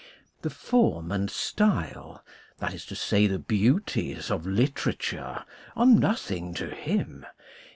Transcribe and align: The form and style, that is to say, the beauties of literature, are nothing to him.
The 0.41 0.49
form 0.49 1.11
and 1.11 1.29
style, 1.29 2.25
that 2.57 2.73
is 2.73 2.87
to 2.87 2.95
say, 2.95 3.27
the 3.27 3.37
beauties 3.37 4.31
of 4.31 4.47
literature, 4.47 5.45
are 5.75 5.85
nothing 5.85 6.55
to 6.55 6.71
him. 6.71 7.23